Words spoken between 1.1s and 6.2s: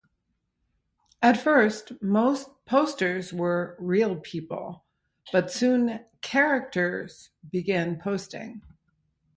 At first, most posters were "real people", but soon